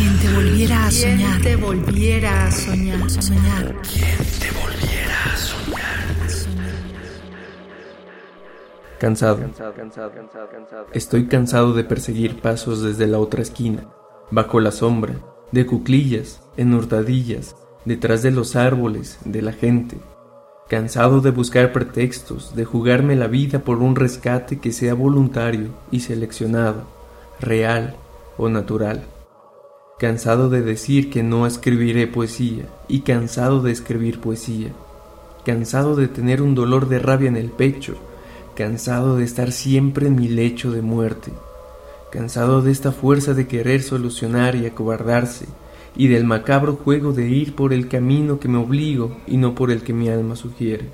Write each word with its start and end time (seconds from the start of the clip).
Quien 0.00 0.18
te 0.18 0.32
volviera 0.32 0.86
a 0.86 0.90
soñar. 0.90 1.42
te 1.42 1.56
volviera 1.56 2.46
a 2.46 2.50
soñar. 2.50 3.10
Soñar. 3.10 3.82
Quien 3.82 4.16
te 4.40 4.50
volviera 4.58 5.24
a 5.26 5.36
soñar. 5.36 6.06
Cansado. 8.98 9.40
Estoy 10.94 11.26
cansado 11.26 11.74
de 11.74 11.84
perseguir 11.84 12.40
pasos 12.40 12.82
desde 12.82 13.06
la 13.06 13.18
otra 13.18 13.42
esquina, 13.42 13.88
bajo 14.30 14.58
la 14.60 14.72
sombra, 14.72 15.16
de 15.52 15.66
cuclillas, 15.66 16.42
en 16.56 16.72
hurtadillas, 16.72 17.54
detrás 17.84 18.22
de 18.22 18.30
los 18.30 18.56
árboles, 18.56 19.18
de 19.26 19.42
la 19.42 19.52
gente. 19.52 19.98
Cansado 20.70 21.20
de 21.20 21.30
buscar 21.30 21.74
pretextos, 21.74 22.56
de 22.56 22.64
jugarme 22.64 23.16
la 23.16 23.26
vida 23.26 23.58
por 23.58 23.80
un 23.80 23.96
rescate 23.96 24.60
que 24.60 24.72
sea 24.72 24.94
voluntario 24.94 25.68
y 25.90 26.00
seleccionado, 26.00 26.84
real 27.38 27.96
o 28.38 28.48
natural. 28.48 29.04
Cansado 30.00 30.48
de 30.48 30.62
decir 30.62 31.10
que 31.10 31.22
no 31.22 31.46
escribiré 31.46 32.08
poesía 32.08 32.64
y 32.88 33.00
cansado 33.00 33.62
de 33.62 33.70
escribir 33.70 34.20
poesía. 34.20 34.72
Cansado 35.44 35.94
de 35.94 36.08
tener 36.08 36.42
un 36.42 36.56
dolor 36.56 36.88
de 36.88 36.98
rabia 36.98 37.28
en 37.28 37.36
el 37.36 37.50
pecho 37.50 37.96
cansado 38.60 39.16
de 39.16 39.24
estar 39.24 39.52
siempre 39.52 40.08
en 40.08 40.16
mi 40.16 40.28
lecho 40.28 40.70
de 40.70 40.82
muerte, 40.82 41.32
cansado 42.12 42.60
de 42.60 42.72
esta 42.72 42.92
fuerza 42.92 43.32
de 43.32 43.46
querer 43.46 43.82
solucionar 43.82 44.54
y 44.54 44.66
acobardarse, 44.66 45.46
y 45.96 46.08
del 46.08 46.24
macabro 46.24 46.76
juego 46.76 47.12
de 47.12 47.26
ir 47.28 47.54
por 47.54 47.72
el 47.72 47.88
camino 47.88 48.38
que 48.38 48.48
me 48.48 48.58
obligo 48.58 49.16
y 49.26 49.38
no 49.38 49.54
por 49.54 49.70
el 49.70 49.82
que 49.82 49.94
mi 49.94 50.10
alma 50.10 50.36
sugiere. 50.36 50.90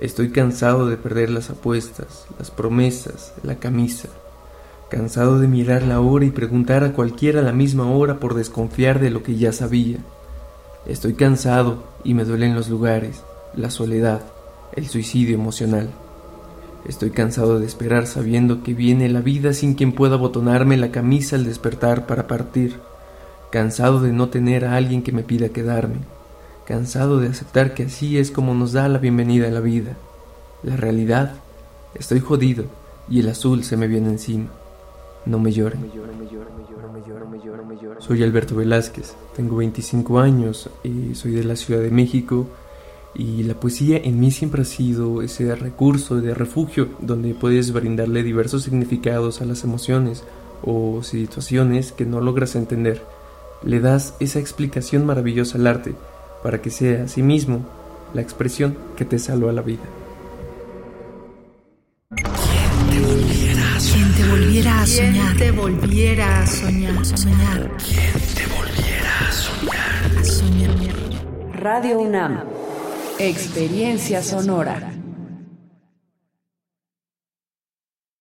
Estoy 0.00 0.30
cansado 0.30 0.88
de 0.88 0.96
perder 0.96 1.30
las 1.30 1.48
apuestas, 1.48 2.26
las 2.40 2.50
promesas, 2.50 3.34
la 3.44 3.54
camisa, 3.60 4.08
cansado 4.94 5.40
de 5.40 5.48
mirar 5.48 5.82
la 5.82 6.00
hora 6.00 6.24
y 6.24 6.30
preguntar 6.30 6.84
a 6.84 6.92
cualquiera 6.92 7.40
a 7.40 7.42
la 7.42 7.50
misma 7.50 7.90
hora 7.90 8.20
por 8.20 8.34
desconfiar 8.34 9.00
de 9.00 9.10
lo 9.10 9.24
que 9.24 9.34
ya 9.34 9.52
sabía. 9.52 9.98
Estoy 10.86 11.14
cansado 11.14 11.82
y 12.04 12.14
me 12.14 12.24
duelen 12.24 12.54
los 12.54 12.68
lugares, 12.68 13.24
la 13.56 13.70
soledad, 13.70 14.20
el 14.72 14.86
suicidio 14.86 15.34
emocional. 15.34 15.90
Estoy 16.86 17.10
cansado 17.10 17.58
de 17.58 17.66
esperar 17.66 18.06
sabiendo 18.06 18.62
que 18.62 18.72
viene 18.72 19.08
la 19.08 19.20
vida 19.20 19.52
sin 19.52 19.74
quien 19.74 19.90
pueda 19.90 20.14
botonarme 20.14 20.76
la 20.76 20.92
camisa 20.92 21.34
al 21.34 21.44
despertar 21.44 22.06
para 22.06 22.28
partir. 22.28 22.78
Cansado 23.50 24.00
de 24.00 24.12
no 24.12 24.28
tener 24.28 24.64
a 24.64 24.76
alguien 24.76 25.02
que 25.02 25.10
me 25.10 25.24
pida 25.24 25.48
quedarme. 25.48 26.02
Cansado 26.68 27.18
de 27.18 27.26
aceptar 27.26 27.74
que 27.74 27.86
así 27.86 28.16
es 28.16 28.30
como 28.30 28.54
nos 28.54 28.72
da 28.72 28.86
la 28.88 28.98
bienvenida 28.98 29.48
a 29.48 29.50
la 29.50 29.60
vida. 29.60 29.96
La 30.62 30.76
realidad. 30.76 31.32
Estoy 31.96 32.20
jodido 32.20 32.66
y 33.08 33.18
el 33.18 33.28
azul 33.28 33.64
se 33.64 33.76
me 33.76 33.88
viene 33.88 34.10
encima. 34.10 34.50
No 35.26 35.38
me 35.38 35.52
lloren. 35.52 35.80
Soy 37.98 38.22
Alberto 38.22 38.56
Velázquez, 38.56 39.14
tengo 39.34 39.56
25 39.56 40.20
años 40.20 40.68
y 40.82 41.14
soy 41.14 41.32
de 41.32 41.44
la 41.44 41.56
Ciudad 41.56 41.80
de 41.80 41.90
México 41.90 42.46
y 43.14 43.44
la 43.44 43.54
poesía 43.54 43.98
en 43.98 44.20
mí 44.20 44.30
siempre 44.30 44.62
ha 44.62 44.64
sido 44.64 45.22
ese 45.22 45.54
recurso 45.54 46.20
de 46.20 46.34
refugio 46.34 46.88
donde 46.98 47.34
puedes 47.34 47.72
brindarle 47.72 48.22
diversos 48.22 48.64
significados 48.64 49.40
a 49.40 49.44
las 49.44 49.64
emociones 49.64 50.24
o 50.62 51.02
situaciones 51.02 51.92
que 51.92 52.04
no 52.04 52.20
logras 52.20 52.56
entender. 52.56 53.02
Le 53.62 53.80
das 53.80 54.14
esa 54.20 54.40
explicación 54.40 55.06
maravillosa 55.06 55.58
al 55.58 55.66
arte 55.66 55.94
para 56.42 56.60
que 56.60 56.70
sea 56.70 57.04
a 57.04 57.08
sí 57.08 57.22
mismo 57.22 57.64
la 58.12 58.20
expresión 58.20 58.76
que 58.96 59.04
te 59.04 59.18
salva 59.18 59.52
la 59.52 59.62
vida. 59.62 59.82
Soñar. 64.86 65.36
te 65.36 65.50
volviera 65.50 66.40
a 66.42 66.46
soñar. 66.46 67.04
Soñar. 67.04 67.70
Quien 67.78 68.12
te 68.34 68.46
volviera 68.54 69.28
a 69.28 69.32
soñar. 69.32 70.18
A 70.18 70.24
soñar. 70.24 70.74
Radio 71.52 71.98
UNAM. 72.00 72.44
Experiencia 73.18 74.22
sonora. 74.22 74.92